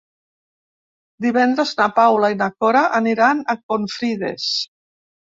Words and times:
Divendres 1.25 1.73
na 1.81 1.85
Paula 1.99 2.31
i 2.35 2.37
na 2.39 2.47
Cora 2.63 2.81
aniran 3.01 3.43
a 3.55 3.57
Confrides. 3.73 4.49